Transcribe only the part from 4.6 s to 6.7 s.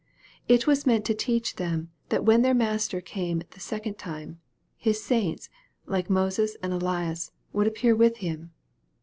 His saints, like Moses